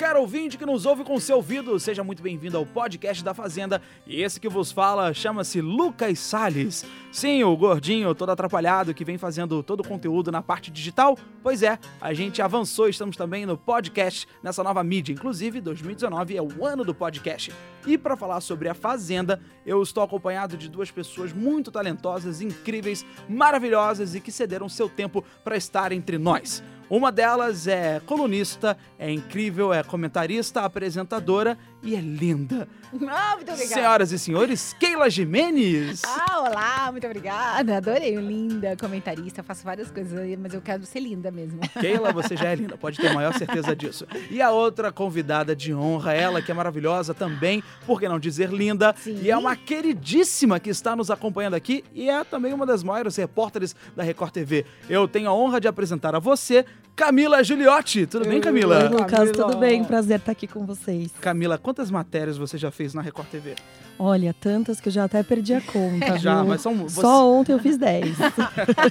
[0.00, 3.82] caro ouvinte que nos ouve com seu ouvido, seja muito bem-vindo ao podcast da Fazenda.
[4.06, 6.86] E esse que vos fala chama-se Lucas Salles.
[7.12, 11.18] Sim, o gordinho todo atrapalhado que vem fazendo todo o conteúdo na parte digital.
[11.42, 15.12] Pois é, a gente avançou, estamos também no podcast, nessa nova mídia.
[15.12, 17.52] Inclusive, 2019 é o ano do podcast.
[17.86, 23.04] E para falar sobre a Fazenda, eu estou acompanhado de duas pessoas muito talentosas, incríveis,
[23.28, 26.62] maravilhosas e que cederam seu tempo para estar entre nós.
[26.90, 32.68] Uma delas é colunista, é incrível, é comentarista, apresentadora e é linda.
[33.08, 33.74] Ah, muito obrigada.
[33.74, 36.02] Senhoras e senhores, Keila Jimenez.
[36.04, 37.76] Ah, olá, muito obrigada.
[37.76, 41.60] Adorei, linda, comentarista, faço várias coisas, aí, mas eu quero ser linda mesmo.
[41.80, 44.06] Keila, você já é linda, pode ter maior certeza disso.
[44.30, 48.50] E a outra convidada de honra, ela que é maravilhosa também, por que não dizer
[48.50, 49.20] linda, Sim.
[49.22, 53.16] e é uma queridíssima que está nos acompanhando aqui e é também uma das maiores
[53.16, 54.66] repórteres da Record TV.
[54.88, 56.64] Eu tenho a honra de apresentar a você,
[57.00, 58.06] Camila Giuliotti.
[58.06, 58.82] Tudo bem, Camila?
[58.82, 59.32] Oi, Lucas, Camila.
[59.32, 59.82] tudo bem?
[59.84, 61.10] Prazer estar aqui com vocês.
[61.20, 63.54] Camila, quantas matérias você já fez na Record TV?
[63.96, 67.52] Olha, tantas que eu já até perdi a conta, Já, mas são você- Só ontem
[67.52, 68.16] eu fiz 10.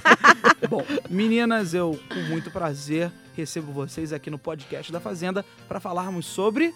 [0.70, 6.24] Bom, meninas, eu com muito prazer recebo vocês aqui no podcast da Fazenda para falarmos
[6.24, 6.74] sobre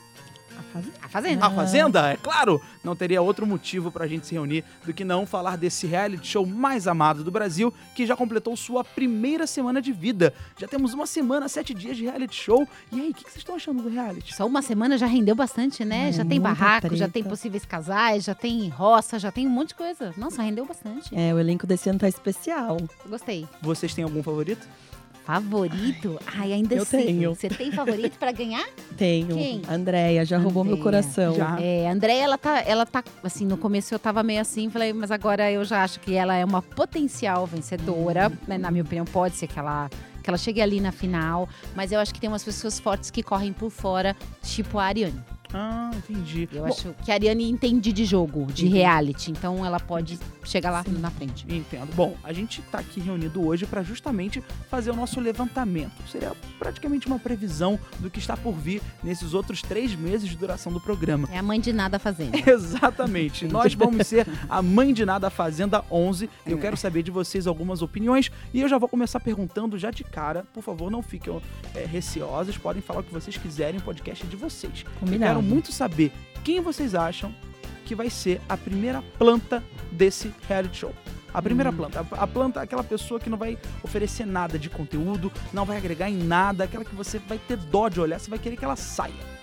[0.56, 1.46] A A fazenda.
[1.46, 2.60] a Fazenda, é claro.
[2.82, 6.44] Não teria outro motivo pra gente se reunir do que não falar desse reality show
[6.46, 10.34] mais amado do Brasil, que já completou sua primeira semana de vida.
[10.58, 12.66] Já temos uma semana, sete dias de reality show.
[12.90, 14.34] E aí, o que que vocês estão achando do reality?
[14.34, 16.08] Só uma semana já rendeu bastante, né?
[16.08, 17.12] É, já tem barraco, já treta.
[17.12, 20.12] tem possíveis casais, já tem roça, já tem um monte de coisa.
[20.16, 21.14] Nossa, rendeu bastante.
[21.14, 22.76] É, o elenco desse ano tá especial.
[23.08, 23.46] Gostei.
[23.62, 24.66] Vocês têm algum favorito?
[25.24, 26.20] Favorito?
[26.26, 27.06] Ai, ainda Eu sei.
[27.06, 27.34] tenho.
[27.34, 28.66] Você tem favorito pra ganhar?
[28.96, 29.34] Tenho.
[29.34, 29.62] Quem?
[29.68, 31.34] Andréia, já roubou meu coração.
[31.34, 31.58] Já.
[31.60, 34.92] É, a Andréia, ela tá, ela tá, assim, no começo eu tava meio assim, falei,
[34.92, 38.58] mas agora eu já acho que ela é uma potencial vencedora, né?
[38.58, 39.88] Na minha opinião, pode ser que ela,
[40.22, 43.22] que ela chegue ali na final, mas eu acho que tem umas pessoas fortes que
[43.22, 45.18] correm por fora, tipo a Ariane.
[45.56, 46.48] Ah, entendi.
[46.52, 48.78] Eu Bom, acho que a Ariane entende de jogo, de Entendi.
[48.78, 51.46] reality, então ela pode chegar lá na frente.
[51.48, 51.94] Entendo.
[51.94, 55.92] Bom, a gente tá aqui reunido hoje para justamente fazer o nosso levantamento.
[56.10, 60.72] Seria praticamente uma previsão do que está por vir nesses outros três meses de duração
[60.72, 61.28] do programa.
[61.30, 62.34] É a mãe de nada fazendo.
[62.48, 63.46] Exatamente.
[63.48, 66.28] Nós vamos ser a Mãe de Nada Fazenda 11.
[66.44, 68.28] E eu quero saber de vocês algumas opiniões.
[68.52, 70.44] E eu já vou começar perguntando já de cara.
[70.52, 71.40] Por favor, não fiquem
[71.76, 72.58] é, receosas.
[72.58, 73.78] Podem falar o que vocês quiserem.
[73.78, 74.84] O podcast é de vocês.
[74.98, 75.43] Combinado.
[75.44, 76.10] Muito saber
[76.42, 77.34] quem vocês acham
[77.84, 79.62] que vai ser a primeira planta
[79.92, 80.94] desse reality show.
[81.32, 81.76] A primeira Hum.
[81.76, 82.06] planta.
[82.12, 86.08] A, a planta aquela pessoa que não vai oferecer nada de conteúdo, não vai agregar
[86.08, 88.76] em nada, aquela que você vai ter dó de olhar, você vai querer que ela
[88.76, 89.33] saia.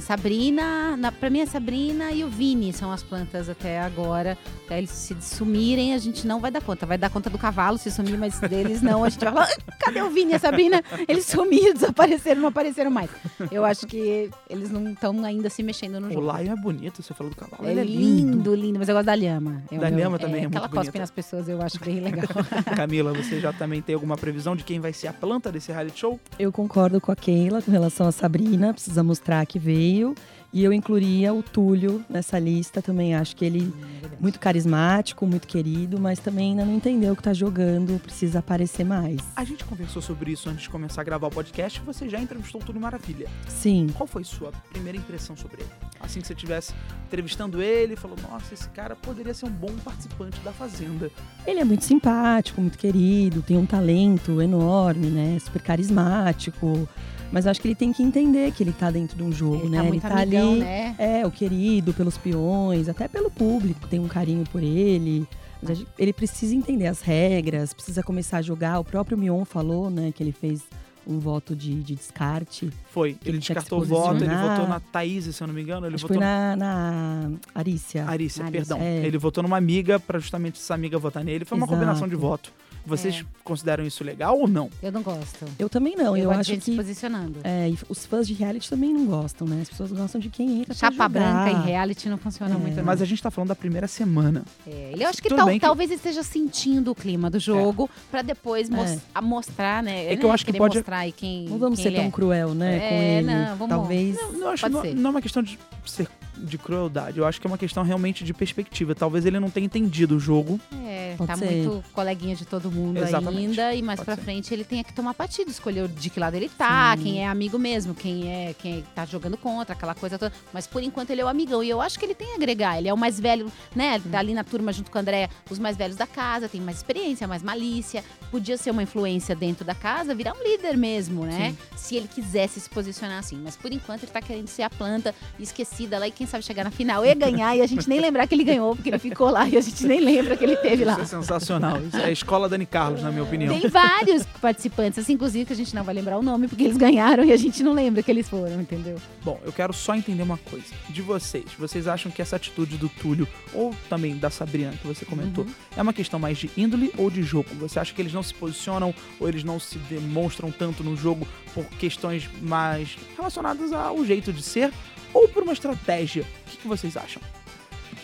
[0.00, 4.36] Sabrina, na, pra mim é Sabrina e o Vini são as plantas até agora.
[4.66, 6.84] Até eles se sumirem, a gente não vai dar conta.
[6.86, 9.04] Vai dar conta do cavalo se sumir, mas deles não.
[9.04, 10.82] A gente vai falar, "Ah, cadê o Vini e a Sabrina?
[11.06, 13.10] Eles sumiram, desapareceram, não apareceram mais.
[13.50, 16.36] Eu acho que eles não estão ainda se mexendo no O jogo.
[16.38, 17.66] Lion é bonito, você falou do cavalo.
[17.66, 19.62] É ele é lindo, lindo, mas eu gosto da lhama.
[19.70, 20.98] É o Da lhama também é Aquela muito cospe bonita.
[20.98, 22.24] nas pessoas eu acho bem legal.
[22.76, 26.00] Camila, você já também tem alguma previsão de quem vai ser a planta desse reality
[26.00, 26.18] show?
[26.38, 30.14] Eu concordo com a Keila com relação a Sabrina, precisa mostrar que veio.
[30.52, 33.72] E eu incluiria o Túlio nessa lista, também acho que ele
[34.20, 39.18] muito carismático, muito querido, mas também ainda não entendeu que tá jogando, precisa aparecer mais.
[39.34, 41.80] A gente conversou sobre isso antes de começar a gravar o podcast.
[41.80, 43.28] Você já entrevistou o Túlio Maravilha.
[43.48, 45.70] Sim, Qual foi sua primeira impressão sobre ele?
[45.98, 46.74] Assim que você estivesse
[47.06, 51.10] entrevistando ele, falou: Nossa, esse cara poderia ser um bom participante da Fazenda.
[51.46, 55.38] Ele é muito simpático, muito querido, tem um talento enorme, né?
[55.40, 56.86] Super carismático.
[57.32, 59.62] Mas eu acho que ele tem que entender que ele tá dentro de um jogo,
[59.64, 59.78] Ele né?
[59.82, 60.60] tá ele tá amigão, ali.
[60.60, 60.94] né?
[60.98, 65.26] É, o querido pelos peões, até pelo público, tem um carinho por ele.
[65.62, 68.78] Mas ele precisa entender as regras, precisa começar a jogar.
[68.80, 70.62] O próprio Mion falou, né, que ele fez
[71.06, 72.70] um voto de, de descarte.
[72.90, 75.86] Foi, ele ele descartou o voto, ele votou na Thaís, se eu não me engano.
[75.86, 78.04] Ele Acho votou foi na, na Arícia.
[78.06, 78.50] Arícia, Arícia.
[78.50, 78.78] perdão.
[78.80, 79.06] É.
[79.06, 81.44] Ele votou numa amiga pra justamente essa amiga votar nele.
[81.44, 81.78] Foi uma Exato.
[81.78, 82.52] combinação de voto.
[82.84, 83.24] Vocês É.
[83.44, 84.68] consideram isso legal ou não?
[84.82, 85.44] Eu não gosto.
[85.58, 86.76] Eu também não, eu, gosto de acho gente se que.
[86.76, 87.38] posicionando.
[87.44, 89.60] É, e os fãs de reality também não gostam, né?
[89.62, 91.08] As pessoas gostam de quem entra pra Chapa jogar.
[91.08, 92.58] branca em reality não funciona É.
[92.58, 92.76] muito.
[92.76, 92.84] não.
[92.84, 94.42] Mas a gente tá falando da primeira semana.
[94.66, 97.88] É, ele- eu acho que, tal- que- talvez ele esteja sentindo o clima do jogo
[98.10, 98.98] pra depois mos- É.
[99.14, 100.12] a mostrar, né?
[100.12, 102.10] É que eu acho que pode- mostrar quem, Não vamos quem ser tão é.
[102.10, 102.78] cruel, né?
[102.78, 103.26] com É, ele.
[103.26, 104.16] não, vamos- Talvez.
[104.16, 104.94] Não, não, acho, Pode não, ser.
[104.94, 107.18] não é uma questão de ser de crueldade.
[107.18, 108.94] Eu acho que é uma questão realmente de perspectiva.
[108.94, 110.58] Talvez ele não tenha entendido o jogo.
[110.84, 111.01] É.
[111.26, 111.54] Pode tá ser.
[111.54, 113.60] muito coleguinha de todo mundo Exatamente.
[113.60, 113.74] ainda.
[113.74, 114.22] E mais Pode pra ser.
[114.22, 117.02] frente ele tenha que tomar partido, escolher de que lado ele tá, Sim.
[117.02, 120.32] quem é amigo mesmo, quem é quem tá jogando contra, aquela coisa toda.
[120.52, 121.62] Mas por enquanto ele é o amigão.
[121.62, 122.78] E eu acho que ele tem a agregar.
[122.78, 124.00] Ele é o mais velho, né?
[124.10, 126.76] Tá ali na turma junto com o André, os mais velhos da casa, tem mais
[126.78, 128.04] experiência, mais malícia.
[128.30, 131.54] Podia ser uma influência dentro da casa, virar um líder mesmo, né?
[131.76, 133.36] Se ele quisesse se posicionar assim.
[133.42, 136.64] Mas por enquanto ele tá querendo ser a planta esquecida lá e quem sabe chegar
[136.64, 139.30] na final e ganhar e a gente nem lembrar que ele ganhou, porque ele ficou
[139.30, 140.96] lá e a gente nem lembra que ele teve lá.
[141.20, 141.80] Sensacional.
[141.82, 143.58] Isso é a escola Dani Carlos, na minha opinião.
[143.60, 146.76] Tem vários participantes, assim, inclusive que a gente não vai lembrar o nome, porque eles
[146.76, 148.96] ganharam e a gente não lembra que eles foram, entendeu?
[149.24, 150.66] Bom, eu quero só entender uma coisa.
[150.88, 155.04] De vocês, vocês acham que essa atitude do Túlio, ou também da Sabrina, que você
[155.04, 155.50] comentou, Uhum.
[155.76, 157.48] é uma questão mais de índole ou de jogo?
[157.60, 161.26] Você acha que eles não se posicionam ou eles não se demonstram tanto no jogo
[161.54, 164.72] por questões mais relacionadas ao jeito de ser
[165.12, 166.22] ou por uma estratégia?
[166.46, 167.20] O que, que vocês acham?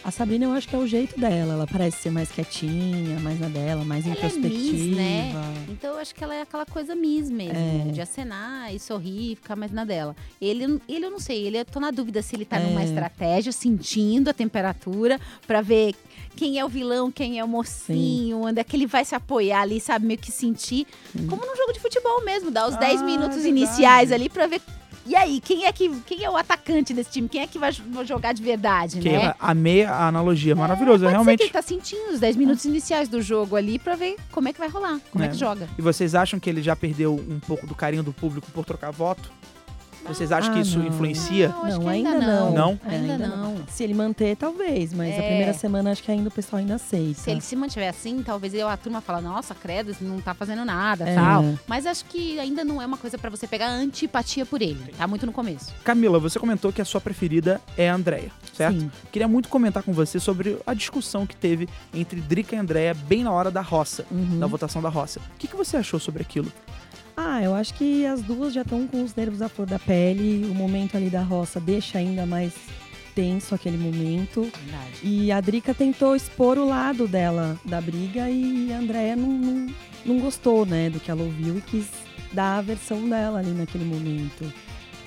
[0.05, 1.53] A Sabrina, eu acho que é o jeito dela.
[1.53, 4.97] Ela parece ser mais quietinha, mais na dela, mais Ela é Miss, introspectiva.
[4.97, 5.33] né?
[5.69, 7.93] Então eu acho que ela é aquela coisa Miss mesmo, É.
[7.93, 10.17] de acenar e sorrir, ficar mais na dela.
[10.41, 12.61] Ele, ele eu não sei, ele eu tô na dúvida se ele tá É.
[12.61, 15.95] numa estratégia, sentindo a temperatura, pra ver
[16.37, 19.61] quem é o vilão, quem é o mocinho, onde é que ele vai se apoiar
[19.63, 20.87] ali, sabe, meio que sentir,
[21.29, 23.49] como num jogo de futebol mesmo, dar os Ah, 10 minutos verdade.
[23.49, 24.63] iniciais ali pra ver
[25.09, 27.29] e aí, quem é que quem é o atacante desse time?
[27.29, 27.73] Quem é que vai
[28.05, 29.35] jogar de verdade, Que né?
[29.41, 31.41] amei a analogia, maravilhoso, Pode ser que realmente.
[31.43, 34.59] ele tá sentindo os 10 minutos iniciais do jogo ali pra ver como é que
[34.59, 35.31] vai rolar, como é, É.
[35.31, 35.69] que joga.
[35.79, 38.91] E vocês acham que ele já perdeu um pouco do carinho do público por trocar
[38.91, 39.31] voto?
[40.09, 40.87] Vocês acham que Ah, isso não.
[40.87, 41.49] influencia?
[41.49, 42.53] Não, que ainda ainda não.
[42.53, 42.81] Não?
[42.87, 43.57] Ainda não.
[43.69, 45.29] Se ele manter, talvez, mas a É.
[45.29, 47.21] primeira semana acho que ainda o pessoal ainda aceita.
[47.21, 50.65] Se ele se mantiver assim, talvez eu, a turma fala, nossa, credo, não tá fazendo
[50.65, 51.15] nada, É.
[51.15, 51.45] tal.
[51.67, 54.79] Mas acho que ainda não é uma coisa pra você pegar antipatia por ele.
[54.97, 55.73] Tá muito no começo.
[55.85, 58.81] Camila, você comentou que a sua preferida é a Andrea, certo?
[58.81, 58.91] Sim.
[59.13, 63.23] Queria muito comentar com você sobre a discussão que teve entre Drica e Andrea bem
[63.23, 64.39] na hora da roça, Uhum.
[64.39, 65.21] da votação da roça.
[65.35, 66.51] O que, que você achou sobre aquilo?
[67.21, 70.47] Ah, eu acho que as duas já estão com os nervos à flor da pele.
[70.49, 72.53] O momento ali da roça deixa ainda mais
[73.13, 74.43] tenso aquele momento.
[74.43, 74.93] Verdade.
[75.03, 79.67] E a Drica tentou expor o lado dela da briga e a Andrea não, não,
[80.07, 81.89] não gostou, né, do que ela ouviu e quis
[82.33, 84.53] dar a versão dela ali naquele momento.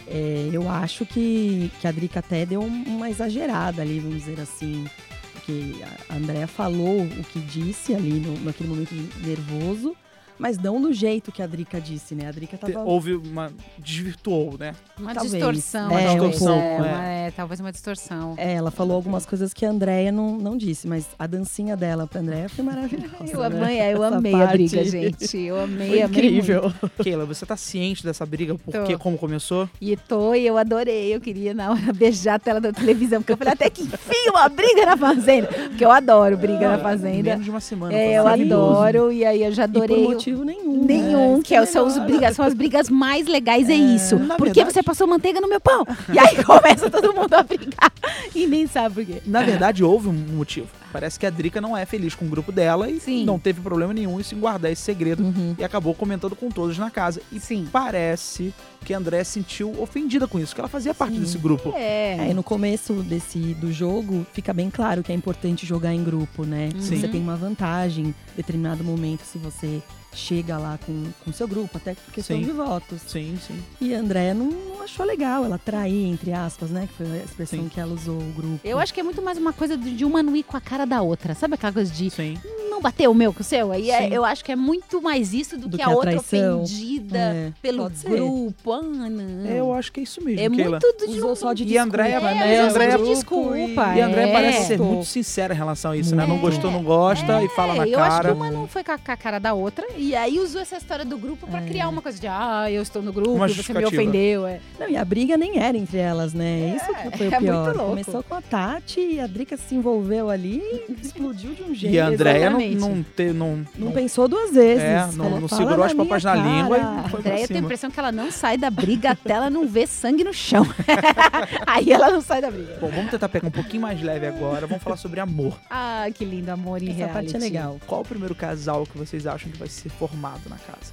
[0.06, 4.42] É, eu acho que, que a Drica até deu um- uma exagerada ali, vamos dizer
[4.42, 4.86] assim.
[5.32, 5.72] Porque
[6.10, 8.94] a Andrea falou o que disse ali no, naquele momento
[9.26, 9.96] nervoso,
[10.42, 12.28] mas não do jeito que a Drica disse, né?
[12.28, 12.80] A Drica tava.
[12.84, 13.52] Houve uma.
[13.78, 14.74] desvirtuou, né?
[15.00, 15.34] Uma Talvez.
[15.34, 15.90] distorção.
[15.90, 16.12] Uma talvez.
[16.32, 16.78] distorção, É, é.
[16.82, 18.34] uma- é, talvez uma distorção.
[18.38, 22.08] É, ela falou algumas coisas que a Andrea não, não disse, mas a dancinha dela
[22.08, 23.16] pra Andrea foi maravilhosa.
[23.32, 23.46] Eu, né?
[23.46, 25.38] amei, eu amei a briga, gente.
[25.38, 26.74] Eu amei, Foi amei incrível.
[27.04, 28.56] Keila, você tá ciente dessa briga?
[28.56, 29.00] Porque Tô.
[29.00, 29.70] como começou?
[29.80, 31.14] E tô, e eu adorei.
[31.14, 34.30] Eu queria na hora beijar a tela da televisão, porque eu falei até que enfim
[34.30, 35.48] uma briga na fazenda.
[35.48, 37.32] Porque eu adoro briga na fazenda.
[37.32, 37.94] Menos de uma semana.
[37.94, 40.06] É, eu adoro, e aí eu já E por adorei.
[40.32, 40.86] Motivo nenhum.
[40.86, 41.44] Nenhum, né?
[41.44, 44.18] que é, são, os brigas, são as brigas mais legais, é, isso.
[44.18, 45.86] na Por que verdade- você passou manteiga no meu pão?
[46.14, 47.92] E aí começa todo mundo a brigar
[48.34, 49.22] e nem sabe por quê.
[49.26, 50.68] Na verdade, houve um motivo.
[50.92, 53.24] Parece que a Drica não é feliz com o grupo dela e Sim.
[53.24, 55.24] não teve problema nenhum em se guardar esse segredo.
[55.24, 55.56] Uhum.
[55.58, 57.22] E acabou comentando com todos na casa.
[57.32, 57.66] E Sim.
[57.72, 58.54] parece
[58.84, 61.22] que a André se sentiu ofendida com isso, que ela fazia parte Sim.
[61.22, 61.72] desse grupo.
[61.78, 66.04] É, e no começo desse do jogo fica bem claro que é importante jogar em
[66.04, 66.70] grupo, né?
[66.78, 67.00] Sim.
[67.00, 69.82] Você tem uma vantagem em determinado momento se você
[70.14, 72.44] chega lá com o seu grupo, até por questão Sim.
[72.44, 73.02] de votos.
[73.08, 73.60] Sim, sim.
[73.80, 76.88] E a Andrea não, não achou legal ela trair, entre aspas, né?
[76.88, 77.70] Que foi a expressão Sim.
[77.70, 78.60] que ela usou o grupo.
[78.64, 80.86] Eu acho que é muito mais uma coisa de uma não ir com a cara
[80.86, 81.34] da outra.
[81.36, 82.38] Sabe aquela coisa de Sim.
[82.70, 83.72] não bater o meu com o seu?
[83.72, 85.96] Aí é- eu acho que é muito mais isso do, Do que, que a a
[85.96, 86.64] outra traição.
[86.64, 88.74] ofendida É, pelo grupo.
[88.74, 89.46] Ah, não.
[89.46, 90.80] Eu acho que é isso mesmo, é Keila.
[90.82, 92.56] muito de Usou só de E a Andrea- desculpa, É, né?
[92.56, 93.94] e a usou Andrea- de desculpa.
[93.96, 94.34] E a André é.
[94.34, 96.26] parece ser muito sincera em relação a isso, né?
[96.26, 96.40] Não É.
[96.40, 98.30] gostou, não gosta e fala na É, eu acho cara.
[98.30, 99.86] que uma não foi com a, com a cara da outra.
[100.02, 101.66] E aí usou essa história do grupo pra É.
[101.68, 104.48] criar uma coisa de ah, eu estou no grupo, você me ofendeu.
[104.48, 104.60] É.
[104.80, 106.76] Não, e a briga nem era entre elas, né?
[106.76, 107.64] Isso que foi é o pior.
[107.66, 107.90] muito louco.
[107.92, 111.94] Começou com a Tati e a Drica se envolveu ali e explodiu de um jeito.
[111.94, 114.84] E a Andréia não, não, te, não, Não não- pensou duas vezes.
[114.84, 117.64] É, não- não "Fala segurou as papas na língua e cara." foi Andréia, tenho a
[117.64, 120.66] impressão que ela não sai da briga até ela não ver sangue no chão.
[121.68, 122.78] aí ela não sai da briga.
[122.82, 124.66] Bom, vamos tentar pegar um pouquinho mais leve agora.
[124.66, 125.60] Vamos falar sobre amor.
[125.70, 127.14] Ah, que lindo amor em Essa reality.
[127.14, 127.80] parte é legal.
[127.86, 130.92] Qual o primeiro casal que vocês acham que vai ser formado na casa?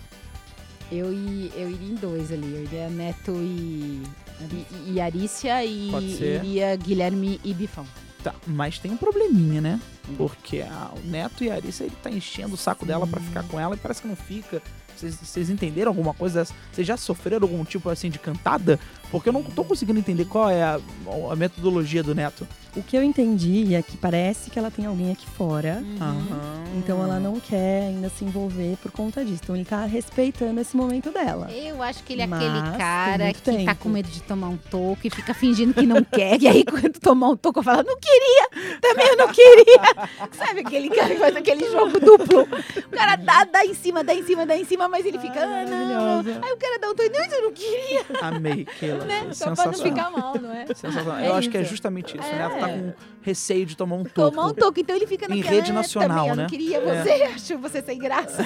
[0.91, 2.55] Eu, i- eu iria em dois ali.
[2.55, 4.03] Eu iria Neto e,
[4.87, 5.91] e, e Arícia e
[6.37, 7.87] iria Guilherme e Bifão.
[8.23, 9.81] Tá, mas tem um probleminha, né?
[10.17, 13.43] Porque a- o Neto e a Arissa, ele tá enchendo o saco dela pra ficar
[13.45, 14.63] com ela e parece que não fica.
[14.97, 16.53] Vocês- entenderam alguma coisa dessa?
[16.73, 18.81] Vocês já sofreram algum tipo assim de cantada?
[19.13, 20.81] Porque eu não tô conseguindo entender qual é a,
[21.31, 22.47] a metodologia do Neto.
[22.77, 25.81] O que eu entendi é que parece que ela tem alguém aqui fora.
[25.83, 25.97] Uhum.
[26.01, 26.65] Aham.
[26.77, 29.41] Então ela não quer ainda se envolver por conta disso.
[29.45, 31.49] Então ele tá respeitando esse momento dela.
[31.51, 33.77] Eu acho que ele é Mas aquele cara que tá tempo.
[33.77, 36.43] com medo de tomar um toco e fica fingindo que não quer.
[36.43, 38.49] E aí, quando tomar um toco, eu falo, não queria,
[38.81, 39.81] também eu não queria.
[40.33, 42.43] Sabe aquele cara que faz aquele jogo duplo?
[42.43, 45.41] O cara dá, dá em cima, dá em cima, dá em cima, mas ele fica,
[45.41, 46.19] ah, não.
[46.43, 49.05] Aí o cara dá um toco, não, eu não queria, Amei, Keila.
[49.05, 49.29] né?
[49.33, 50.67] Só pra não ficar mal, não é?
[50.67, 51.19] Sensacional.
[51.19, 52.27] É eu acho que é justamente isso.
[52.29, 52.39] O É.
[52.39, 52.93] Neto tá com
[53.23, 54.31] receio de tomar um toco.
[54.31, 56.43] Tomar um toco, então ele fica Em naquela, rede "Ah, nacional, também, eu né?
[56.43, 57.03] não queria É.
[57.03, 58.45] você, acho você sem graça.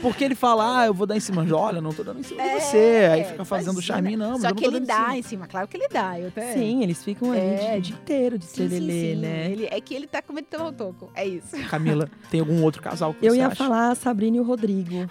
[0.00, 1.46] Porque ele fala, ah, eu vou dar em cima.
[1.54, 3.08] Olha, não tô dando em cima É, de você.
[3.12, 3.82] Aí fica fazendo imagina.
[3.94, 5.16] charminho, não, mas Só que ele dando em dá cima.
[5.18, 6.18] em cima, claro que ele dá.
[6.18, 6.52] Eu até...
[6.54, 9.50] Sim, eles ficam ali É, o dia inteiro de trelelê, né?
[9.50, 11.10] Ele, é que ele tá com medo de tomar um toco.
[11.14, 11.56] É isso.
[11.68, 13.56] Camila, tem algum outro casal que Eu você ia acha?
[13.56, 15.06] falar a Sabrina e o Rodrigo.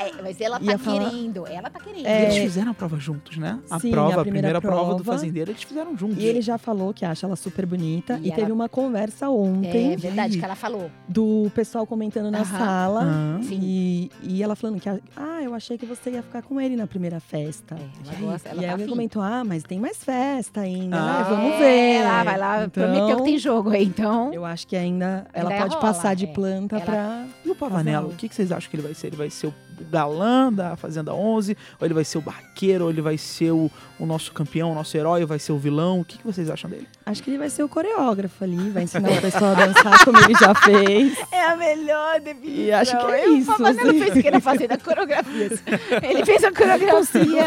[0.00, 1.46] É, mas ela tá falar- querendo.
[1.46, 2.04] Ela tá querendo.
[2.04, 2.24] E É.
[2.24, 3.58] eles fizeram a prova juntos, né?
[3.70, 5.18] A Sim, prova, a a primeira primeira prova, do prova.
[5.18, 6.18] fazendeiro, eles fizeram juntos.
[6.18, 8.18] E ele já falou que acha ela super bonita.
[8.22, 10.38] E E, ela- teve uma conversa ontem É verdade aí?
[10.38, 10.90] que ela falou.
[11.08, 13.38] do pessoal comentando na sala.
[13.42, 13.58] Sim.
[13.62, 16.86] E, e ela falando que, ah, eu achei que você ia ficar com ele na
[16.86, 17.74] primeira festa.
[17.74, 21.18] É, ela gosta, ela e tá comentou, ah, mas tem mais festa ainda, Ah.
[21.18, 21.26] né?
[21.28, 22.04] Vamos É, ver.
[22.04, 22.64] Lá, vai lá.
[22.64, 24.32] Então, Prometeu que tem jogo aí, então.
[24.32, 26.28] Eu acho que ainda ela Ainda pode rola, passar de é.
[26.28, 27.24] planta Ela- pra.
[27.54, 29.06] O Pavanello, o que, que vocês acham que ele vai ser?
[29.08, 29.54] Ele vai ser o
[29.90, 31.56] galã da Fazenda 11?
[31.80, 32.84] Ou ele vai ser o barqueiro?
[32.84, 35.22] Ou ele vai ser o, o nosso campeão, o nosso herói?
[35.22, 36.00] Ou vai ser o vilão?
[36.00, 36.86] O que, que vocês acham dele?
[37.06, 40.18] Acho que ele vai ser o coreógrafo ali, vai ensinar o pessoal a dançar como
[40.18, 41.16] ele já fez.
[41.30, 42.64] É a melhor definição.
[42.64, 43.98] E acho que é Eu- isso, O Pavanello assim.
[44.00, 44.78] fez o que na Fazenda?
[44.78, 45.62] Coreografias.
[46.02, 47.42] Ele fez a coreografia.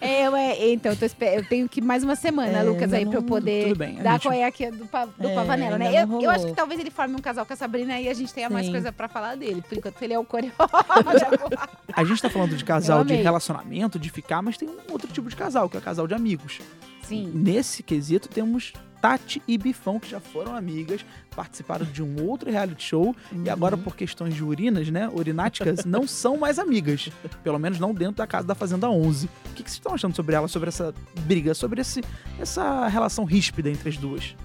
[0.00, 3.16] É, eu, é, então, eu, eu tenho que mais uma semana, É, Lucas, aí pra
[3.16, 5.76] eu não- poder bem, a dar gente- qual é aqui do, pa, do É, Pavanello,
[5.78, 6.02] né?
[6.02, 8.14] Eu, não eu acho que talvez ele forme um casal com a Sabrina e a
[8.14, 8.72] gente tenha mais Sim.
[8.72, 9.62] coisa pra falar dele.
[9.62, 10.70] Por enquanto, ele é o coreógrafo.
[11.92, 15.28] A gente tá falando de casal de relacionamento, de ficar, mas tem um outro tipo
[15.28, 16.60] de casal, que é o casal de amigos.
[17.02, 17.32] Sim.
[17.34, 21.04] Nesse quesito, temos Tati e Bifão, que já foram amigas,
[21.34, 26.06] participaram de um outro reality show e agora, por questões de urinas, né, urináticas, não
[26.06, 27.10] são mais amigas.
[27.42, 29.26] Pelo menos não dentro da casa da Fazenda 11.
[29.26, 32.02] O que, que vocês estão achando sobre ela, sobre essa briga, sobre esse,
[32.38, 34.36] essa relação ríspida entre as duas?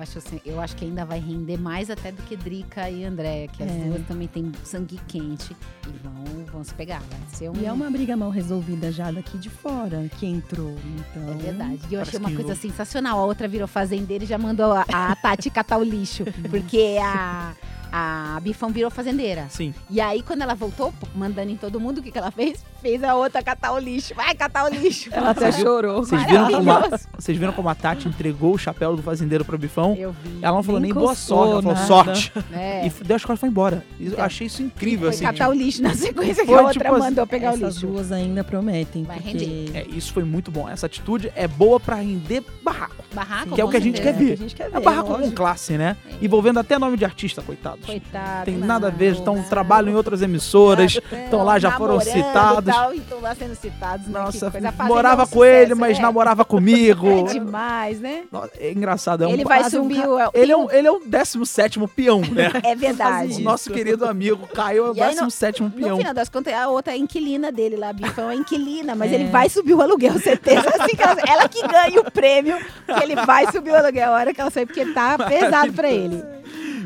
[0.00, 3.48] Acho, assim, eu acho que ainda vai render mais até do que Drica e Andréia,
[3.48, 3.74] que as É.
[3.84, 5.54] duas também têm sangue quente
[5.86, 7.00] e vão, vão se pegar.
[7.10, 7.56] Vai ser um...
[7.56, 10.74] E é uma briga mal resolvida já daqui de fora, que entrou.
[11.10, 11.30] Então.
[11.32, 11.80] É verdade.
[11.90, 13.18] E eu Parece achei uma coisa sensacional.
[13.20, 16.24] A outra virou fazendeira e já mandou a, a Tati catar o lixo.
[16.50, 17.52] Porque a,
[17.92, 19.46] a Bifão virou fazendeira.
[19.48, 19.74] Sim.
[19.88, 22.64] E aí, quando ela voltou, mandando em todo mundo, o que, que ela fez?
[22.80, 24.14] Fez a outra catar o lixo.
[24.14, 25.10] Vai catar o lixo.
[25.12, 26.04] Ela até chorou.
[26.04, 29.58] Vocês viram, como a, vocês viram como a Tati entregou o chapéu do fazendeiro pro
[29.58, 29.94] Bifão?
[29.98, 30.38] Eu vi.
[30.40, 31.86] Ela não falou nem, Nem boa sorte, ela falou nada.
[31.86, 32.32] sorte.
[32.52, 32.86] É.
[32.86, 33.84] E deu as costas e foi embora.
[33.98, 35.24] E Eu Então, achei isso incrível, Foi assim.
[35.24, 37.74] catar o lixo na sequência que Foi, a outra tipo assim, mandou pegar o Essas
[37.74, 37.86] lixo.
[37.86, 39.02] duas ainda prometem.
[39.04, 39.70] Vai porque render.
[39.76, 40.68] É, isso foi muito bom.
[40.68, 42.99] Essa atitude é boa pra render barraco.
[43.12, 44.18] Barraco, Que é o que a gente certeza.
[44.18, 44.30] quer ver.
[44.30, 45.96] É o que a gente quer É ver, barraco com classe, né?
[46.08, 46.24] É.
[46.24, 47.84] Envolvendo até nome de artista, coitados.
[47.84, 48.44] Coitado.
[48.44, 52.72] Tem não, nada a ver, estão trabalham em outras emissoras, estão lá, já foram citados.
[52.74, 54.06] tal, estão lá sendo citados.
[54.06, 54.20] né?
[54.20, 54.52] Nossa,
[54.86, 56.02] morava um com ele, sucesso, mas é.
[56.02, 57.08] namorava comigo.
[57.30, 58.22] É demais, né?
[58.58, 59.24] É engraçado.
[59.24, 60.30] É um, ele vai um subir ca- o.
[60.34, 62.50] Ele é, um, ele é um 17 peão, né?
[62.64, 63.34] É verdade.
[63.34, 65.96] O nosso querido amigo Caio é o E aí, no- 17 No peão.
[65.98, 69.14] final das contas, a outra é inquilina dele lá, Bifão é inquilina, mas É.
[69.16, 70.68] ele vai subir o aluguel, certeza.
[70.68, 72.56] Assim ela, ela que ganha o prêmio,
[73.00, 75.90] porque ele vai subir o aluguel a hora que ela sair, porque tá pesado pra
[75.90, 76.22] ele.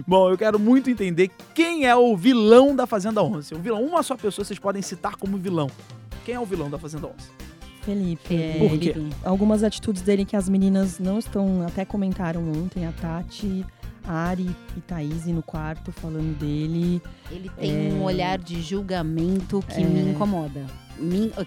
[0.07, 3.55] Bom, eu quero muito entender quem é o vilão da Fazenda 11.
[3.55, 5.71] O vilão, uma só pessoa vocês podem citar como vilão.
[6.25, 7.15] Quem é o vilão da Fazenda 11?
[7.83, 8.95] Felipe, é, Por quê?
[9.23, 13.65] algumas atitudes dele que as meninas não estão, até comentaram ontem, a Tati,
[14.07, 17.03] a Ari e Thaís no quarto falando dele.
[17.31, 20.65] Ele tem um olhar de julgamento que me incomoda.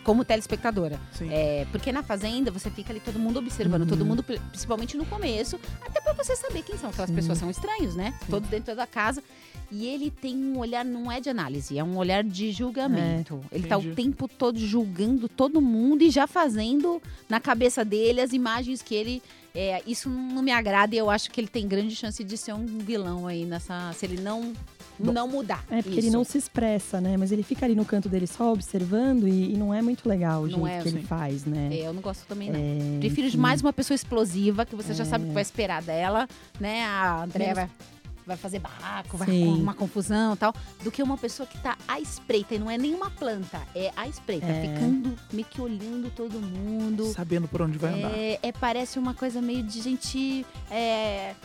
[0.03, 0.99] Como telespectadora.
[1.13, 1.29] Sim.
[1.31, 3.87] É, porque na fazenda você fica ali todo mundo observando, Uhum.
[3.87, 6.89] todo mundo, pri- principalmente no começo, até pra você saber quem são.
[6.89, 7.15] Aquelas Sim.
[7.15, 8.13] pessoas são estranhos, né?
[8.29, 9.23] Todos dentro da casa.
[9.69, 13.41] E ele tem um olhar, não é de análise, é um olhar de julgamento.
[13.51, 18.31] ele tá o tempo todo julgando todo mundo e já fazendo na cabeça dele as
[18.33, 19.21] imagens que ele.
[19.53, 22.53] é, isso não me agrada e eu acho que ele tem grande chance de ser
[22.53, 23.91] um vilão aí nessa.
[23.93, 24.53] Se ele não,
[24.99, 25.63] não mudar.
[25.69, 26.17] É porque ele isso.
[26.17, 27.15] não se expressa, né?
[27.17, 30.43] Mas ele fica ali no canto dele só observando e, e não é muito legal
[30.43, 30.97] o Não jeito é, que sim.
[30.97, 31.69] ele faz, né?
[31.71, 32.59] É, eu não gosto também, não.
[32.59, 33.37] É, Prefiro enfim.
[33.37, 35.29] mais uma pessoa explosiva, que você já sabe o É.
[35.29, 36.27] que vai esperar dela,
[36.59, 36.83] né?
[36.85, 37.87] A Andréia Menos- vai,
[38.25, 39.45] vai fazer barraco, vai Sim.
[39.45, 42.55] com uma confusão e tal, do que uma pessoa que tá à espreita.
[42.55, 44.61] E não é nenhuma planta, é à espreita, É.
[44.73, 47.05] ficando meio que olhando todo mundo.
[47.13, 48.11] Sabendo por onde vai andar.
[48.17, 50.45] É, é, parece uma coisa meio de gente.
[50.69, 51.35] é,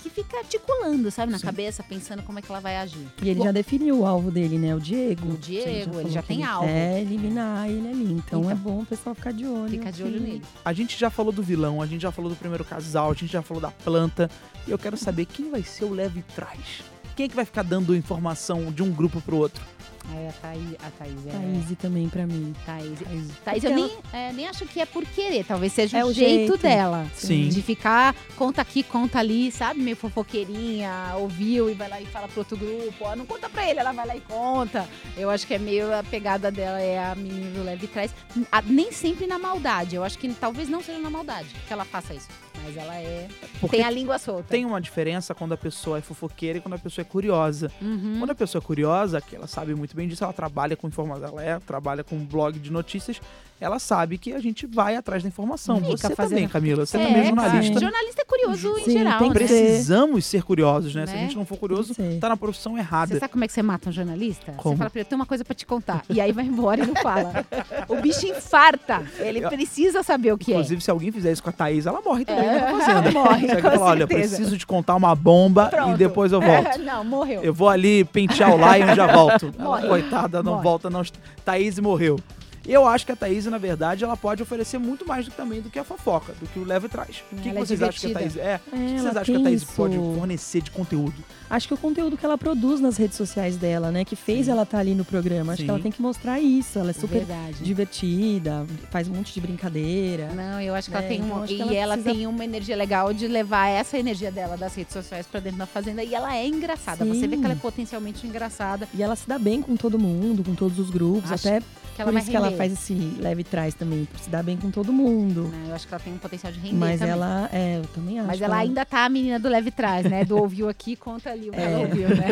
[0.00, 1.44] que fica articulando, sabe, na Sim.
[1.46, 3.06] cabeça, pensando como é que ela vai agir.
[3.22, 4.74] E ele já definiu o alvo dele, né?
[4.74, 5.34] O Diego.
[5.34, 6.68] O Diego, ele falou já tem ele alvo.
[6.68, 8.12] É eliminar ele ali.
[8.12, 8.50] Então, Então.
[8.50, 9.70] é bom o pessoal ficar de olho.
[9.70, 10.42] Fica de olho que- nele.
[10.64, 13.28] A gente já falou do vilão, a gente já falou do primeiro casal, a gente
[13.32, 14.30] já falou da planta.
[14.66, 16.82] E eu quero saber quem vai ser o leve trás.
[17.20, 19.62] Quem é que vai ficar dando informação de um grupo pro outro?
[20.10, 21.30] Aí a Thaís, a Thaís é...
[21.32, 22.54] Thaís também pra mim.
[22.64, 22.98] Thaís.
[22.98, 23.28] Thaís.
[23.44, 26.52] Thaís, eu nem, é, nem acho que é por querer, talvez seja É o jeito,
[26.52, 26.56] jeito.
[26.56, 27.06] dela.
[27.14, 27.50] Sim.
[27.50, 29.80] De ficar, conta aqui, conta ali, sabe?
[29.82, 32.94] Meio fofoqueirinha, ouviu e vai lá e fala pro outro grupo.
[33.04, 34.88] Ó, não conta pra ele, ela vai lá e conta.
[35.14, 38.14] Eu acho que é meio a pegada dela, é a menina do leve trás.
[38.50, 39.94] A- nem sempre na maldade.
[39.94, 42.28] Eu acho que talvez não seja na maldade que ela faça isso.
[42.64, 43.28] Mas ela é.
[43.60, 44.44] Porque tem a língua solta.
[44.48, 47.70] tem uma diferença quando a pessoa é fofoqueira e quando a pessoa é curiosa.
[47.80, 48.16] Uhum.
[48.18, 51.28] Quando a pessoa é curiosa, que ela sabe muito bem disso, ela trabalha com informação,
[51.28, 53.20] ela é, trabalha com um blog de notícias,
[53.60, 55.76] ela sabe que a gente vai atrás da informação.
[55.80, 57.80] Fica Você fazendo- também, Camila, você é, também é jornalista.
[57.80, 59.34] jornalista é curioso em Sim, geral, tem né?
[59.34, 61.06] Precisamos ser curiosos, né?
[61.06, 61.22] Se a Né?
[61.24, 63.12] gente não for curioso, tá na profissão errada.
[63.12, 64.52] Você sabe como é que você mata um jornalista?
[64.52, 64.74] Como?
[64.74, 66.02] Você fala pra ele, tem uma coisa pra te contar.
[66.08, 67.44] E aí vai embora e não fala.
[67.88, 69.04] O bicho infarta.
[69.18, 72.24] Ele precisa saber o que Inclusive, se alguém fizer isso com a Thaís, ela morre
[72.24, 73.10] também É, na fazenda.
[73.12, 75.96] morre, Você falar, olha, preciso te contar uma bomba e Pronto.
[75.96, 76.78] depois eu volto.
[76.84, 77.42] não, morreu.
[77.42, 79.52] Eu vou ali pentear o Lion e já volto.
[79.58, 79.88] Morre.
[79.88, 80.64] coitada, não Morre.
[80.64, 81.02] volta não.
[81.44, 82.18] Thaís morreu.
[82.66, 85.70] Eu acho que a Thaís, na verdade, ela pode oferecer muito mais do, também do
[85.70, 87.22] que a fofoca, do que o leva e traz.
[87.32, 88.36] O que, que é vocês acham que a Thaís...
[88.36, 89.72] É, o que É, vocês acham que a Thaís isso.
[89.72, 91.14] pode fornecer de conteúdo?
[91.48, 94.04] Acho que o conteúdo que ela produz nas redes sociais dela, né?
[94.04, 94.52] Que fez Sim.
[94.52, 95.52] ela estar ali no programa.
[95.52, 95.64] Acho Sim.
[95.64, 96.78] que ela tem que mostrar isso.
[96.78, 97.56] Ela é super Verdade.
[97.64, 100.28] divertida, faz um monte de brincadeira.
[100.34, 102.76] Não, eu acho que ela É, tem então e ela, ela precisa- tem uma energia
[102.76, 106.36] legal de levar essa energia dela das redes sociais pra dentro da fazenda e ela
[106.36, 107.04] é engraçada.
[107.04, 107.40] Você vê Sim.
[107.40, 110.78] que ela é potencialmente engraçada, E ela se dá bem com todo mundo, com todos
[110.78, 111.32] os grupos.
[111.32, 111.60] Acho até
[111.96, 112.58] que ela vai isso que ela render.
[112.58, 115.44] faz esse leve trás também, por se dar bem com todo mundo.
[115.48, 115.66] Né?
[115.68, 117.12] Eu acho que ela tem um potencial de render Mas também.
[117.12, 118.26] ela, é, eu também acho.
[118.28, 120.24] Mas que ela ainda tá a menina do leve trás, né?
[120.24, 121.78] Do ouviu aqui, conta ali o que ela É.
[121.78, 122.26] ouviu, né?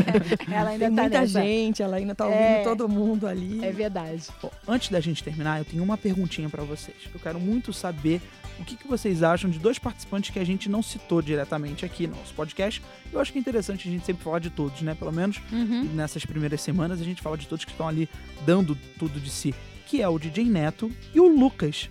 [0.51, 1.41] Ela ainda Tem tá muita nessa.
[1.43, 2.63] gente, ela ainda tá ouvindo É.
[2.65, 3.65] todo mundo ali.
[3.65, 4.23] É verdade.
[4.43, 6.97] Bom, antes da gente terminar, eu tenho uma perguntinha pra vocês.
[7.13, 8.21] Eu quero muito saber
[8.59, 12.07] o que, que vocês acham de dois participantes que a gente não citou diretamente aqui
[12.09, 12.83] no nosso podcast.
[13.13, 14.95] Eu acho que é interessante a gente sempre falar de todos, né?
[14.95, 15.85] Pelo menos Uhum.
[15.95, 18.09] nessas primeiras semanas a gente fala de todos que estão ali
[18.45, 19.55] dando tudo de si,
[19.89, 21.89] que é o DJ Neto e o Lucas.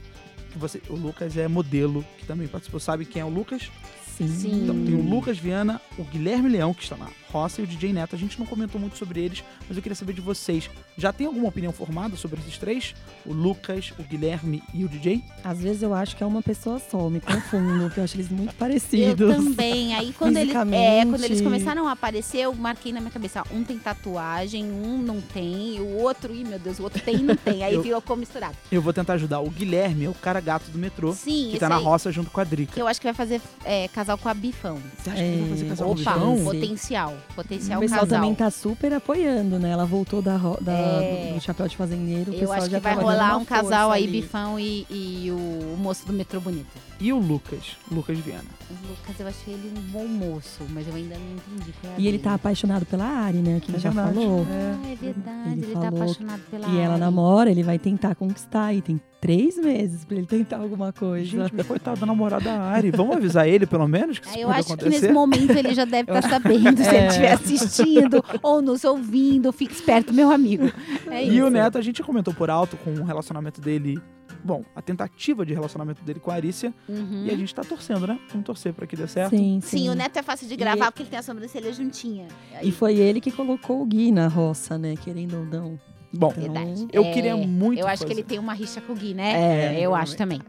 [0.52, 2.80] Que você, o Lucas é modelo, que também participou.
[2.80, 3.72] Sabe quem é o Lucas?
[4.06, 4.28] Sim.
[4.28, 4.64] Sim.
[4.64, 7.94] Então, tem o Lucas Viana, o Guilherme Leão, que está na roça, e o DJ
[7.94, 8.16] Neto.
[8.16, 10.70] A gente não comentou muito sobre eles, mas eu queria saber de vocês.
[10.98, 12.96] Já tem alguma opinião formada sobre esses três?
[13.26, 15.24] O Lucas, o Guilherme e o DJ?
[15.44, 18.16] Às vezes eu acho que é uma pessoa só, eu me confundo, porque eu acho
[18.16, 19.36] eles muito Eu parecidos.
[19.36, 19.94] também.
[19.96, 23.44] Aí quando eles, é, quando eles começaram a aparecer, eu marquei na minha cabeça.
[23.52, 27.16] Um tem tatuagem, um não tem, e o outro, ih meu Deus, o outro tem
[27.16, 27.64] e não tem.
[27.64, 28.56] Aí Eu- ficou misturado.
[28.72, 29.40] Eu vou tentar ajudar.
[29.40, 32.30] O Guilherme é o cara gato do metrô, Sim, que tá na aí, roça junto
[32.32, 32.74] com a Drica.
[32.74, 34.80] que eu acho que vai fazer é, casal com a Bifão.
[34.98, 36.52] Você acha que ele vai fazer É, casal com o Opa, Bifão?
[36.52, 37.17] Sim.
[37.36, 37.36] Potencial.
[37.36, 38.20] Potencial o pessoal casal.
[38.20, 39.70] também tá super apoiando, né?
[39.72, 41.34] Ela voltou da, da- É.
[41.34, 42.34] do, chapéu de fazendeiro.
[42.34, 44.22] Eu acho que vai tava dando rolar um casal aí, ali.
[44.22, 46.68] Bifão e, e o, o moço do metrô bonito.
[47.00, 47.78] E o Lucas?
[47.92, 48.50] Lucas Viana.
[48.72, 52.02] O Lucas, eu achei ele um bom moço, mas eu ainda não entendi qual é
[52.02, 53.60] E ele tá apaixonado pela Ari, né?
[53.60, 54.16] Que ele É já verdade.
[54.16, 54.48] falou.
[54.50, 57.00] Ah, é verdade, Ele ele, tá apaixonado pela E ela Ari.
[57.00, 58.74] namora, ele vai tentar conquistar.
[58.74, 61.24] E tem três meses pra ele tentar alguma coisa.
[61.24, 62.90] Gente, mas coitado da namorada da Ari.
[62.90, 65.02] Vamos avisar ele, pelo menos, que isso Ah, eu pode acho que acontecer?
[65.02, 67.08] nesse momento ele já deve estar sabendo, se ele É.
[67.10, 69.52] estiver assistindo ou nos ouvindo.
[69.54, 70.72] Fique esperto, meu amigo.
[71.12, 71.46] É E isso.
[71.46, 74.02] o Neto, a gente comentou por alto com o relacionamento dele.
[74.44, 76.74] Bom, a tentativa de relacionamento dele com a Arícia.
[76.88, 77.26] Uhum.
[77.26, 78.20] E a gente tá torcendo, né?
[78.30, 79.32] Vamos torcer pra que dê certo.
[79.32, 79.90] Sim, Sim, sim.
[79.90, 82.28] o Neto é fácil de gravar ele- porque ele tem a sobrancelha juntinha.
[82.62, 84.96] E foi ele que colocou o Gui na roça, né?
[84.96, 85.80] Querendo ou não.
[86.14, 88.22] Bom, Então, eu É, queria muito Eu acho que fazer.
[88.22, 89.76] ele tem uma rixa com o Gui, né?
[89.76, 90.42] É, eu acho também.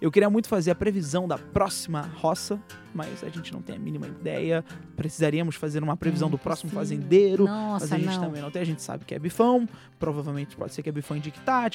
[0.00, 2.60] Eu queria muito fazer a previsão da próxima roça,
[2.92, 4.62] mas a gente não tem a mínima ideia.
[4.96, 6.98] Precisaríamos fazer uma previsão É, do próximo possível.
[6.98, 7.44] fazendeiro.
[7.46, 8.24] Nossa, Mas a gente não.
[8.26, 9.66] também não tem, a gente sabe que é bifão.
[9.98, 11.16] Provavelmente pode ser que é bifão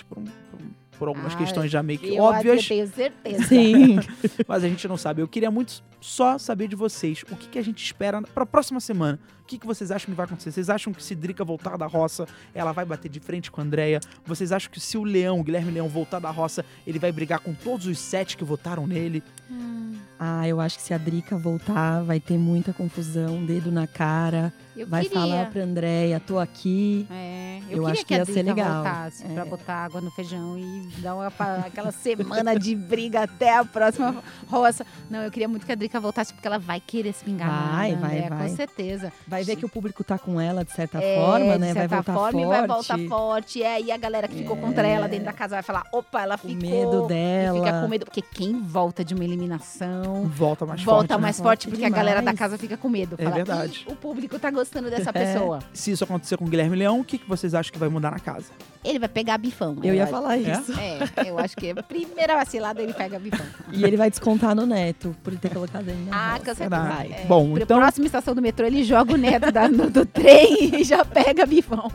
[0.07, 2.61] por, um- por um- por algumas Ah, questões já meio que Eu, óbvias.
[2.63, 3.43] eu tenho certeza.
[3.49, 3.95] Sim.
[4.47, 5.21] Mas a gente não sabe.
[5.21, 7.23] Eu queria muito só saber de vocês.
[7.31, 9.17] O que, que a gente espera pra próxima semana?
[9.41, 10.51] O que, que vocês acham que vai acontecer?
[10.51, 13.63] Vocês acham que se Drica voltar da roça, ela vai bater de frente com a
[13.63, 13.99] Andrea?
[14.23, 17.39] Vocês acham que se o Leão, o Guilherme Leão, voltar da roça, ele vai brigar
[17.39, 19.23] com todos os sete que votaram nele?
[19.49, 23.87] Hum, Ah, eu acho que se a Drica voltar, vai ter muita confusão, dedo na
[23.87, 24.53] cara.
[24.81, 25.19] Eu vai queria.
[25.19, 27.07] falar pra Andréia, tô aqui.
[27.11, 28.73] É, eu, Eu queria acho que, que a ia ser legal.
[28.83, 29.45] voltasse pra É.
[29.45, 31.27] botar água no feijão e dar uma,
[31.65, 34.15] aquela semana de briga até a próxima
[34.47, 34.85] roça.
[35.09, 37.71] Não, eu queria muito que a Drica voltasse, porque ela vai querer se vingar.
[37.75, 38.29] Vai, vai, né?
[38.29, 38.49] vai.
[38.49, 39.11] Com certeza.
[39.27, 41.73] Vai ver que o público tá com ela de certa É, forma, de né?
[41.73, 42.45] Vai certa voltar forma, forte.
[42.45, 43.63] e vai voltar forte.
[43.63, 46.35] É, e a galera que ficou contra ela dentro da casa vai falar: opa, ela
[46.35, 46.55] O ficou.
[46.55, 47.59] medo E dela.
[47.59, 48.05] fica com medo.
[48.05, 50.25] Porque quem volta de uma eliminação.
[50.27, 51.11] Volta mais volta forte.
[51.11, 51.17] né?
[51.21, 52.39] mais forte porque a galera da demais.
[52.39, 53.15] casa fica com medo.
[53.17, 53.85] É Fala, verdade.
[53.87, 55.13] "Ih, O público tá gostando dessa É.
[55.13, 55.59] pessoa.
[55.73, 58.11] Se isso acontecer com o Guilherme Leão, o que, que vocês acham que vai mudar
[58.11, 58.45] na casa?
[58.83, 59.75] Ele vai pegar bifão.
[59.83, 60.11] Eu ia acho.
[60.11, 60.39] falar É?
[60.39, 60.73] isso.
[60.79, 63.45] É, eu acho que a primeira vacilada ele pega bifão.
[63.73, 67.05] E ele vai descontar no neto por ter colocado ele na Ah, com certeza.
[67.09, 70.75] É, Bom, então- próxima estação do metrô, ele joga o neto da- no- do trem
[70.79, 71.89] e já pega bifão.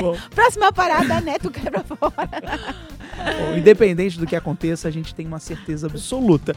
[0.00, 2.28] Bom, Próxima parada, neto quebra fora.
[3.50, 6.56] bom, independente do que aconteça, a gente tem uma certeza absoluta.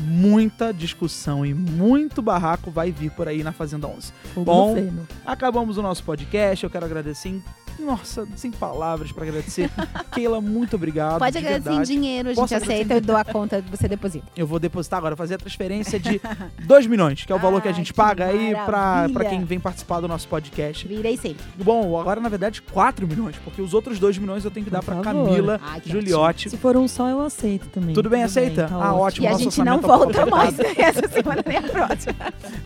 [0.00, 4.12] Muita discussão e muito barraco vai vir por aí na Fazenda 11.
[4.34, 4.90] Fogo Bom.
[5.24, 6.64] Acabamos o nosso podcast.
[6.64, 7.40] Eu quero agradecer,
[7.82, 9.70] nossa, sem palavras pra agradecer.
[10.12, 11.18] Keila, muito obrigado.
[11.18, 11.88] Pode de agradecer em verdade.
[11.92, 14.26] dinheiro, a Posso gente agradecer aceita, eu dou a conta, você deposita.
[14.36, 16.20] Eu vou depositar agora, fazer a transferência de
[16.64, 19.18] 2 milhões, que é o valor que a gente que paga aí pra, maravilha.
[19.18, 20.86] pra quem vem participar do nosso podcast.
[20.86, 21.44] Virei sempre.
[21.62, 24.82] Bom, agora na verdade 4 milhões, porque os outros 2 milhões eu tenho que dar
[24.82, 25.02] favor.
[25.02, 26.50] Camila que Juliotti.
[26.50, 27.94] Se for um só, eu aceito também.
[27.94, 28.68] Tudo bem, aceita?
[28.68, 29.26] tá Ah, ótimo.
[29.26, 32.14] E a gente não volta mais essa semana nem a próxima.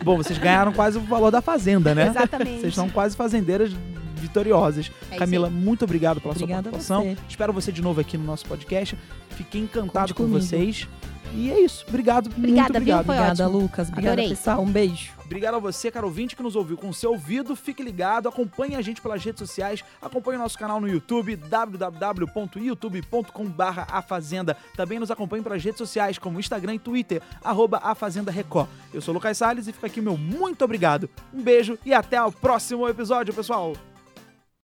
[0.03, 2.07] Bom, vocês ganharam quase o valor da fazenda, né?
[2.07, 2.61] Exatamente.
[2.61, 3.71] Vocês são quase fazendeiras
[4.17, 4.91] vitoriosas.
[5.11, 5.53] É Camila, aí.
[5.53, 7.03] muito obrigado pela Obrigada sua participação.
[7.03, 7.17] você.
[7.29, 8.97] Espero você de novo aqui no nosso podcast.
[9.31, 10.39] Fiquei encantado Conte com comigo.
[10.41, 10.87] vocês.
[11.33, 11.83] E é isso.
[11.89, 12.95] Obrigado, muito Obrigada, viu?
[12.95, 13.05] obrigado.
[13.05, 13.59] Foi Obrigada, ótimo.
[13.59, 13.89] Lucas.
[13.89, 14.29] Obrigada, Adorei.
[14.29, 14.61] pessoal.
[14.61, 15.11] Um beijo.
[15.25, 17.53] Obrigado a você, caro ouvinte, que nos ouviu com o seu ouvido.
[17.53, 23.79] Fique ligado, acompanhe a gente pelas redes sociais, acompanhe o nosso canal no YouTube, www.youtube.com.br
[23.91, 24.55] A Fazenda.
[24.77, 28.69] Também nos acompanhe pelas redes sociais, como Instagram e Twitter, arroba A Fazenda Record.
[28.93, 31.09] Eu sou o Lucas Salles e fica aqui o meu muito obrigado.
[31.33, 33.73] Um beijo e até o próximo episódio, pessoal!